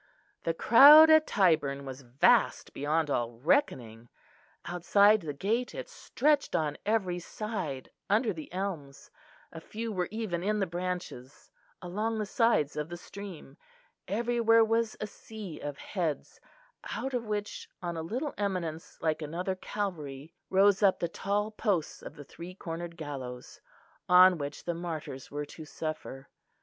The 0.45 0.55
crowd 0.55 1.11
at 1.11 1.27
Tyburn 1.27 1.85
was 1.85 2.01
vast 2.01 2.73
beyond 2.73 3.11
all 3.11 3.37
reckoning. 3.37 4.09
Outside 4.65 5.21
the 5.21 5.31
gate 5.31 5.75
it 5.75 5.87
stretched 5.89 6.55
on 6.55 6.79
every 6.87 7.19
side, 7.19 7.91
under 8.09 8.33
the 8.33 8.51
elms, 8.51 9.11
a 9.51 9.61
few 9.61 9.91
were 9.91 10.07
even 10.09 10.41
in 10.41 10.57
the 10.57 10.65
branches, 10.65 11.51
along 11.83 12.17
the 12.17 12.25
sides 12.25 12.75
of 12.75 12.89
the 12.89 12.97
stream; 12.97 13.57
everywhere 14.07 14.65
was 14.65 14.97
a 14.99 15.05
sea 15.05 15.59
of 15.59 15.77
heads, 15.77 16.41
out 16.95 17.13
of 17.13 17.27
which, 17.27 17.69
on 17.83 17.95
a 17.95 18.01
little 18.01 18.33
eminence 18.39 18.97
like 19.01 19.21
another 19.21 19.53
Calvary, 19.53 20.33
rose 20.49 20.81
up 20.81 20.97
the 20.97 21.07
tall 21.09 21.51
posts 21.51 22.01
of 22.01 22.15
the 22.15 22.25
three 22.25 22.55
cornered 22.55 22.97
gallows, 22.97 23.61
on 24.09 24.39
which 24.39 24.63
the 24.65 24.73
martyrs 24.73 25.29
were 25.29 25.45
to 25.45 25.63
suffer. 25.63 26.27